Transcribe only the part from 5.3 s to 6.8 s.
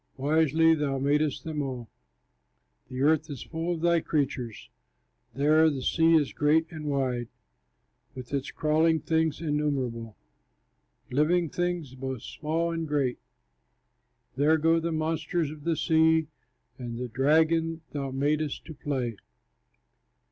There is the sea, great